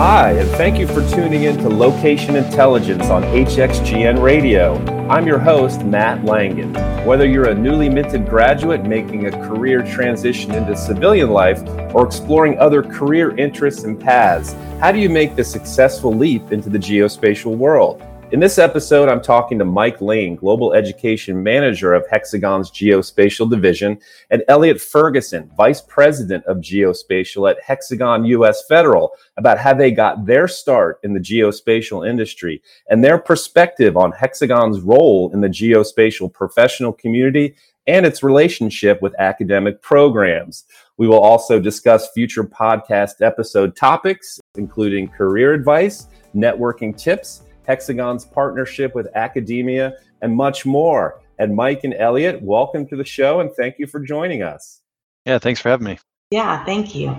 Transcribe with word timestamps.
Hi, 0.00 0.30
and 0.30 0.48
thank 0.52 0.78
you 0.78 0.86
for 0.86 1.06
tuning 1.10 1.42
in 1.42 1.58
to 1.58 1.68
Location 1.68 2.34
Intelligence 2.34 3.10
on 3.10 3.22
HXGN 3.22 4.22
Radio. 4.22 4.76
I'm 5.10 5.26
your 5.26 5.38
host, 5.38 5.84
Matt 5.84 6.24
Langen. 6.24 6.72
Whether 7.04 7.26
you're 7.26 7.50
a 7.50 7.54
newly 7.54 7.90
minted 7.90 8.26
graduate 8.26 8.82
making 8.82 9.26
a 9.26 9.30
career 9.30 9.82
transition 9.82 10.54
into 10.54 10.74
civilian 10.74 11.28
life 11.28 11.62
or 11.94 12.06
exploring 12.06 12.58
other 12.58 12.82
career 12.82 13.36
interests 13.36 13.84
and 13.84 14.00
paths, 14.00 14.54
how 14.80 14.90
do 14.90 14.98
you 14.98 15.10
make 15.10 15.36
the 15.36 15.44
successful 15.44 16.14
leap 16.14 16.50
into 16.50 16.70
the 16.70 16.78
geospatial 16.78 17.54
world? 17.54 18.02
In 18.32 18.38
this 18.38 18.58
episode, 18.58 19.08
I'm 19.08 19.20
talking 19.20 19.58
to 19.58 19.64
Mike 19.64 20.00
Lane, 20.00 20.36
Global 20.36 20.72
Education 20.72 21.42
Manager 21.42 21.94
of 21.94 22.06
Hexagon's 22.08 22.70
Geospatial 22.70 23.50
Division, 23.50 23.98
and 24.30 24.44
Elliot 24.46 24.80
Ferguson, 24.80 25.50
Vice 25.56 25.80
President 25.80 26.44
of 26.44 26.58
Geospatial 26.58 27.50
at 27.50 27.60
Hexagon 27.60 28.24
US 28.26 28.64
Federal, 28.68 29.10
about 29.36 29.58
how 29.58 29.74
they 29.74 29.90
got 29.90 30.26
their 30.26 30.46
start 30.46 31.00
in 31.02 31.12
the 31.12 31.18
geospatial 31.18 32.08
industry 32.08 32.62
and 32.88 33.02
their 33.02 33.18
perspective 33.18 33.96
on 33.96 34.12
Hexagon's 34.12 34.80
role 34.80 35.32
in 35.34 35.40
the 35.40 35.48
geospatial 35.48 36.32
professional 36.32 36.92
community 36.92 37.56
and 37.88 38.06
its 38.06 38.22
relationship 38.22 39.02
with 39.02 39.12
academic 39.18 39.82
programs. 39.82 40.66
We 40.98 41.08
will 41.08 41.18
also 41.18 41.58
discuss 41.58 42.12
future 42.12 42.44
podcast 42.44 43.22
episode 43.22 43.74
topics, 43.74 44.38
including 44.54 45.08
career 45.08 45.52
advice, 45.52 46.06
networking 46.32 46.96
tips, 46.96 47.42
Hexagon's 47.66 48.24
partnership 48.24 48.94
with 48.94 49.08
academia, 49.14 49.94
and 50.22 50.34
much 50.36 50.66
more. 50.66 51.20
And 51.38 51.56
Mike 51.56 51.84
and 51.84 51.94
Elliot, 51.94 52.42
welcome 52.42 52.86
to 52.88 52.96
the 52.96 53.04
show 53.04 53.40
and 53.40 53.50
thank 53.52 53.78
you 53.78 53.86
for 53.86 54.00
joining 54.00 54.42
us. 54.42 54.80
Yeah, 55.24 55.38
thanks 55.38 55.60
for 55.60 55.70
having 55.70 55.86
me. 55.86 55.98
Yeah, 56.30 56.64
thank 56.64 56.94
you. 56.94 57.16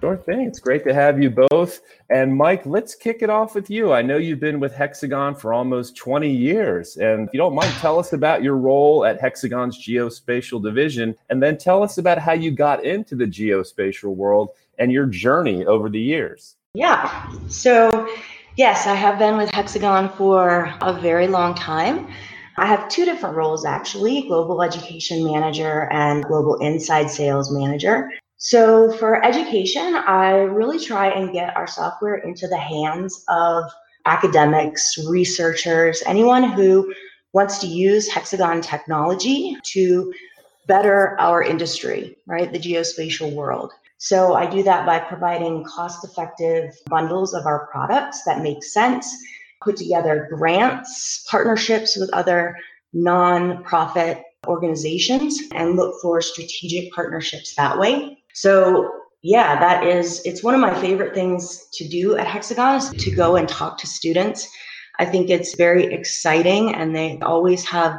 Sure 0.00 0.16
thing. 0.16 0.42
It's 0.42 0.58
great 0.58 0.84
to 0.84 0.92
have 0.92 1.22
you 1.22 1.30
both. 1.30 1.80
And 2.10 2.36
Mike, 2.36 2.66
let's 2.66 2.94
kick 2.94 3.22
it 3.22 3.30
off 3.30 3.54
with 3.54 3.70
you. 3.70 3.92
I 3.92 4.02
know 4.02 4.18
you've 4.18 4.40
been 4.40 4.60
with 4.60 4.74
Hexagon 4.74 5.34
for 5.34 5.54
almost 5.54 5.96
20 5.96 6.30
years. 6.30 6.96
And 6.98 7.26
if 7.26 7.32
you 7.32 7.38
don't 7.38 7.54
mind, 7.54 7.72
tell 7.78 7.98
us 7.98 8.12
about 8.12 8.42
your 8.42 8.56
role 8.56 9.06
at 9.06 9.20
Hexagon's 9.20 9.78
geospatial 9.78 10.62
division, 10.62 11.14
and 11.30 11.42
then 11.42 11.56
tell 11.56 11.82
us 11.82 11.96
about 11.96 12.18
how 12.18 12.32
you 12.32 12.50
got 12.50 12.84
into 12.84 13.16
the 13.16 13.24
geospatial 13.24 14.14
world 14.14 14.50
and 14.78 14.92
your 14.92 15.06
journey 15.06 15.64
over 15.64 15.88
the 15.88 16.00
years. 16.00 16.56
Yeah. 16.74 17.32
So 17.48 17.93
Yes, 18.56 18.86
I 18.86 18.94
have 18.94 19.18
been 19.18 19.36
with 19.36 19.50
Hexagon 19.50 20.10
for 20.10 20.72
a 20.80 20.92
very 20.92 21.26
long 21.26 21.56
time. 21.56 22.06
I 22.56 22.66
have 22.66 22.88
two 22.88 23.04
different 23.04 23.34
roles 23.34 23.64
actually 23.64 24.28
global 24.28 24.62
education 24.62 25.24
manager 25.24 25.90
and 25.90 26.22
global 26.24 26.54
inside 26.60 27.10
sales 27.10 27.50
manager. 27.50 28.08
So, 28.36 28.92
for 28.92 29.24
education, 29.24 29.96
I 30.06 30.34
really 30.34 30.78
try 30.78 31.08
and 31.08 31.32
get 31.32 31.56
our 31.56 31.66
software 31.66 32.14
into 32.14 32.46
the 32.46 32.56
hands 32.56 33.24
of 33.28 33.64
academics, 34.06 34.98
researchers, 35.08 36.04
anyone 36.06 36.44
who 36.44 36.94
wants 37.32 37.58
to 37.58 37.66
use 37.66 38.08
Hexagon 38.08 38.60
technology 38.60 39.56
to 39.72 40.14
better 40.68 41.16
our 41.18 41.42
industry, 41.42 42.16
right? 42.28 42.52
The 42.52 42.60
geospatial 42.60 43.32
world. 43.32 43.72
So 44.04 44.34
I 44.34 44.44
do 44.44 44.62
that 44.64 44.84
by 44.84 44.98
providing 44.98 45.64
cost 45.64 46.04
effective 46.04 46.74
bundles 46.90 47.32
of 47.32 47.46
our 47.46 47.66
products 47.68 48.22
that 48.24 48.42
make 48.42 48.62
sense, 48.62 49.10
put 49.62 49.78
together 49.78 50.28
grants, 50.30 51.24
partnerships 51.30 51.96
with 51.96 52.12
other 52.12 52.54
non-profit 52.92 54.22
organizations, 54.46 55.40
and 55.54 55.76
look 55.76 55.94
for 56.02 56.20
strategic 56.20 56.92
partnerships 56.92 57.54
that 57.54 57.78
way. 57.78 58.18
So 58.34 58.92
yeah, 59.22 59.58
that 59.58 59.86
is, 59.86 60.20
it's 60.26 60.42
one 60.42 60.52
of 60.52 60.60
my 60.60 60.78
favorite 60.82 61.14
things 61.14 61.66
to 61.72 61.88
do 61.88 62.18
at 62.18 62.26
Hexagon 62.26 62.76
is 62.76 62.90
to 62.90 63.10
go 63.10 63.36
and 63.36 63.48
talk 63.48 63.78
to 63.78 63.86
students. 63.86 64.46
I 64.98 65.06
think 65.06 65.30
it's 65.30 65.54
very 65.54 65.86
exciting 65.86 66.74
and 66.74 66.94
they 66.94 67.18
always 67.22 67.64
have 67.64 67.98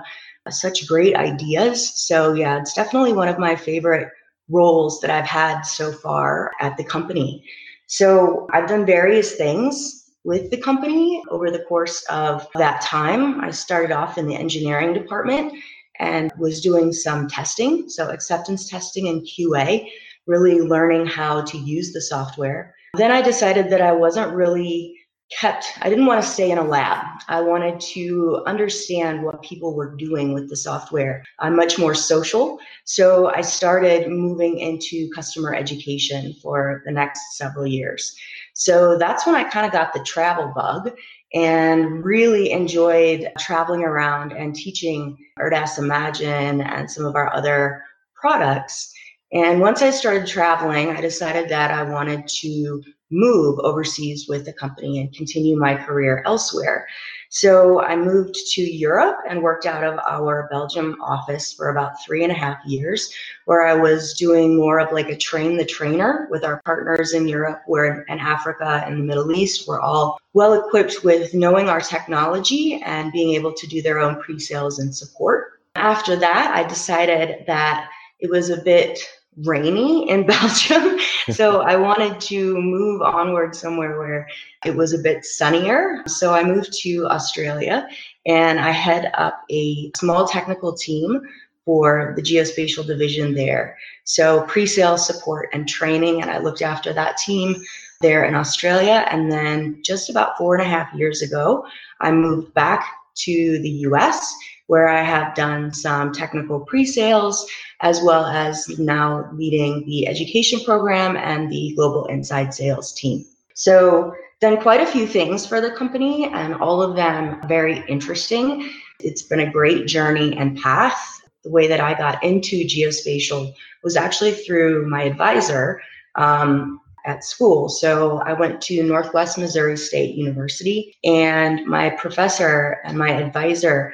such 0.52 0.88
great 0.88 1.16
ideas. 1.16 1.92
So 1.96 2.34
yeah, 2.34 2.60
it's 2.60 2.76
definitely 2.76 3.14
one 3.14 3.28
of 3.28 3.40
my 3.40 3.56
favorite 3.56 4.10
roles 4.50 5.02
that 5.02 5.10
I've 5.10 5.26
had 5.26 5.62
so 5.62 5.92
far 5.92 6.52
at 6.62 6.78
the 6.78 6.84
company. 6.84 7.44
So 7.88 8.48
I've 8.52 8.68
done 8.68 8.86
various 8.86 9.36
things 9.36 10.12
with 10.24 10.50
the 10.50 10.58
company 10.58 11.22
over 11.30 11.52
the 11.52 11.64
course 11.68 12.04
of 12.10 12.48
that 12.56 12.82
time. 12.82 13.42
I 13.42 13.52
started 13.52 13.92
off 13.92 14.18
in 14.18 14.28
the 14.28 14.36
engineering 14.36 14.94
department 14.94 15.54
and 16.00 16.32
was 16.38 16.62
doing 16.62 16.92
some 16.92 17.28
testing, 17.28 17.88
so 17.90 18.10
acceptance 18.10 18.68
testing 18.70 19.08
and 19.08 19.22
QA, 19.22 19.88
really 20.26 20.60
learning 20.62 21.06
how 21.06 21.42
to 21.44 21.58
use 21.58 21.94
the 21.94 22.02
software. 22.02 22.76
Then 22.96 23.12
I 23.12 23.22
decided 23.22 23.70
that 23.70 23.82
I 23.82 23.92
wasn't 23.92 24.34
really 24.34 24.96
kept 25.32 25.66
i 25.82 25.90
didn't 25.90 26.06
want 26.06 26.24
to 26.24 26.30
stay 26.30 26.52
in 26.52 26.60
a 26.60 26.64
lab. 26.64 27.04
I 27.28 27.42
wanted 27.42 27.80
to 27.80 28.44
understand 28.46 29.24
what 29.24 29.42
people 29.42 29.74
were 29.74 29.96
doing 29.96 30.34
with 30.34 30.50
the 30.50 30.56
software. 30.56 31.24
I'm 31.40 31.56
much 31.56 31.80
more 31.80 31.96
social 31.96 32.60
so 32.84 33.34
i 33.34 33.42
started 33.42 34.10
moving 34.10 34.60
into 34.60 35.10
customer 35.16 35.56
education 35.56 36.34
for 36.42 36.84
the 36.86 36.92
next 36.92 37.38
several 37.38 37.66
years. 37.66 38.16
So 38.54 38.98
that's 38.98 39.26
when 39.26 39.36
i 39.36 39.44
kind 39.44 39.66
of 39.66 39.72
got 39.72 39.94
the 39.94 40.04
travel 40.04 40.52
bug 40.56 40.92
and 41.34 42.04
really 42.04 42.52
enjoyed 42.52 43.30
traveling 43.40 43.84
around 43.84 44.32
and 44.32 44.56
teaching 44.56 45.18
Erdas 45.38 45.78
Imagine 45.78 46.62
and 46.62 46.90
some 46.90 47.06
of 47.06 47.16
our 47.16 47.34
other 47.34 47.84
products. 48.14 48.94
And 49.34 49.60
once 49.60 49.82
I 49.82 49.90
started 49.90 50.28
traveling, 50.28 50.90
I 50.92 51.02
decided 51.02 51.50
that 51.50 51.72
I 51.72 51.84
wanted 51.84 52.26
to 52.28 52.82
move 53.16 53.60
overseas 53.60 54.28
with 54.28 54.46
the 54.46 54.54
company 54.54 55.00
and 55.00 55.14
continue 55.14 55.56
my 55.58 55.76
career 55.76 56.22
elsewhere. 56.26 56.88
So 57.30 57.82
I 57.82 57.96
moved 57.96 58.36
to 58.54 58.62
Europe 58.62 59.18
and 59.28 59.42
worked 59.42 59.66
out 59.66 59.84
of 59.84 60.00
our 60.08 60.48
Belgium 60.50 60.96
office 61.02 61.52
for 61.52 61.70
about 61.70 62.02
three 62.02 62.24
and 62.24 62.32
a 62.32 62.36
half 62.36 62.58
years, 62.66 63.14
where 63.46 63.66
I 63.66 63.74
was 63.74 64.14
doing 64.14 64.56
more 64.56 64.80
of 64.80 64.94
like 64.94 65.10
a 65.10 65.18
train 65.18 65.58
the 65.58 65.66
trainer 65.66 66.28
with 66.32 66.46
our 66.46 66.62
partners 66.64 67.14
in 67.14 67.28
Europe, 67.28 67.62
where 67.66 68.04
in 68.04 68.20
Africa 68.20 68.84
and 68.86 68.98
the 68.98 69.04
Middle 69.04 69.32
East 69.32 69.68
were 69.68 69.82
all 69.82 70.18
well 70.34 70.54
equipped 70.54 71.04
with 71.04 71.34
knowing 71.34 71.68
our 71.68 71.82
technology 71.82 72.82
and 72.86 73.12
being 73.12 73.34
able 73.34 73.54
to 73.54 73.68
do 73.68 73.82
their 73.82 74.00
own 74.00 74.22
pre 74.22 74.40
sales 74.40 74.80
and 74.80 74.96
support. 74.96 75.60
After 75.76 76.16
that, 76.16 76.52
I 76.56 76.68
decided 76.68 77.46
that 77.48 77.90
it 78.20 78.30
was 78.30 78.50
a 78.50 78.62
bit 78.62 79.00
rainy 79.44 80.10
in 80.10 80.26
Belgium. 80.28 81.00
so 81.32 81.62
I 81.62 81.76
wanted 81.76 82.20
to 82.22 82.60
move 82.62 83.02
onward 83.02 83.56
somewhere 83.56 84.00
where 84.00 84.28
it 84.64 84.76
was 84.76 84.94
a 84.94 85.00
bit 85.00 85.26
sunnier. 85.26 86.04
So 86.08 86.34
I 86.34 86.44
moved 86.44 86.74
to 86.82 87.08
Australia 87.08 87.88
and 88.26 88.60
I 88.60 88.72
head 88.72 89.12
up 89.16 89.44
a 89.52 89.92
small 89.98 90.28
technical 90.28 90.74
team 90.74 91.22
for 91.66 92.14
the 92.16 92.22
geospatial 92.22 92.86
division 92.86 93.34
there. 93.34 93.78
So 94.04 94.44
pre 94.44 94.66
sale 94.66 94.98
support 94.98 95.50
and 95.52 95.68
training. 95.68 96.22
And 96.22 96.30
I 96.30 96.38
looked 96.38 96.62
after 96.62 96.94
that 96.94 97.18
team 97.18 97.56
there 98.02 98.24
in 98.26 98.36
Australia. 98.36 99.06
And 99.10 99.32
then 99.32 99.82
just 99.84 100.10
about 100.10 100.38
four 100.38 100.56
and 100.56 100.64
a 100.64 100.70
half 100.70 100.94
years 100.94 101.22
ago, 101.22 101.66
I 102.02 102.12
moved 102.12 102.54
back 102.54 102.86
to 103.16 103.60
the 103.62 103.70
US 103.70 104.36
where 104.68 104.88
I 104.88 105.02
have 105.02 105.36
done 105.36 105.74
some 105.74 106.12
technical 106.12 106.60
pre 106.60 106.86
sales 106.86 107.50
as 107.82 108.02
well 108.02 108.26
as 108.26 108.80
now 108.80 109.30
leading 109.34 109.86
the 109.86 110.08
education 110.08 110.60
program 110.64 111.18
and 111.18 111.52
the 111.52 111.74
global 111.76 112.06
inside 112.06 112.54
sales 112.54 112.94
team. 112.94 113.26
So, 113.54 114.14
done 114.42 114.62
quite 114.62 114.82
a 114.82 114.86
few 114.86 115.08
things 115.08 115.46
for 115.46 115.62
the 115.62 115.72
company, 115.72 116.26
and 116.26 116.56
all 116.56 116.82
of 116.82 116.96
them 116.96 117.40
very 117.48 117.84
interesting. 117.88 118.70
It's 119.00 119.22
been 119.22 119.40
a 119.40 119.52
great 119.52 119.88
journey 119.88 120.36
and 120.38 120.58
path. 120.60 121.22
The 121.44 121.52
way 121.52 121.68
that 121.68 121.80
I 121.80 121.94
got 121.94 122.22
into 122.24 122.66
geospatial 122.66 123.54
was 123.84 123.96
actually 123.96 124.34
through 124.34 124.88
my 124.88 125.04
advisor 125.04 125.82
um, 126.16 126.82
at 127.06 127.24
school. 127.24 127.70
So 127.70 128.18
I 128.20 128.34
went 128.34 128.62
to 128.62 128.84
Northwest 128.84 129.38
Missouri 129.38 129.78
State 129.78 130.16
University, 130.16 130.96
and 131.04 131.66
my 131.66 131.92
professor 131.92 132.78
and 132.84 132.98
my 132.98 133.12
advisor 133.12 133.94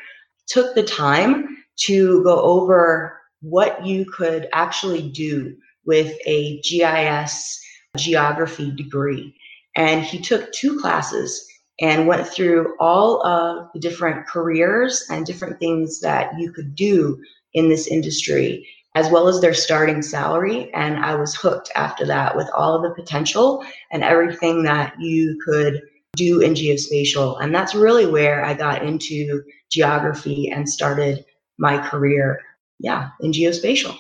took 0.52 0.76
the 0.76 0.84
time 0.84 1.58
to 1.78 2.24
go 2.24 2.40
over 2.42 3.18
what 3.42 3.86
you 3.86 4.06
could 4.06 4.48
actually 4.54 5.10
do 5.10 5.56
with 5.86 6.16
a 6.26 6.62
GIS 6.62 7.60
geography 7.98 8.72
degree. 8.72 9.36
And 9.76 10.04
he 10.04 10.20
took 10.20 10.52
two 10.52 10.80
classes 10.80 11.46
and 11.80 12.08
went 12.08 12.28
through 12.28 12.76
all 12.80 13.26
of 13.26 13.68
the 13.74 13.80
different 13.80 14.28
careers 14.28 15.04
and 15.10 15.26
different 15.26 15.60
things 15.60 16.00
that 16.02 16.38
you 16.38 16.52
could 16.52 16.76
do 16.76 17.20
in 17.54 17.70
this 17.70 17.88
industry, 17.88 18.68
as 18.96 19.10
well 19.10 19.28
as 19.28 19.42
their 19.42 19.54
starting 19.54 20.02
salary. 20.02 20.72
And 20.74 20.98
I 20.98 21.16
was 21.16 21.34
hooked 21.34 21.72
after 21.76 22.06
that 22.06 22.36
with 22.36 22.50
all 22.56 22.76
of 22.76 22.84
the 22.84 23.02
potential 23.02 23.66
and 23.92 24.04
everything 24.04 24.64
that 24.64 24.94
you 25.00 25.40
could 25.44 25.82
do 26.16 26.42
in 26.42 26.54
geospatial. 26.54 27.42
And 27.42 27.54
that's 27.54 27.74
really 27.74 28.06
where 28.06 28.44
I 28.44 28.54
got 28.54 28.84
into 28.84 29.42
geography 29.72 30.50
and 30.50 30.68
started 30.68 31.26
my 31.58 31.78
career 31.78 32.42
yeah, 32.80 33.10
in 33.20 33.32
geospatial. 33.32 33.96